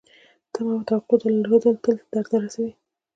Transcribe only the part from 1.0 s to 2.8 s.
درلودل تل درد رسوي.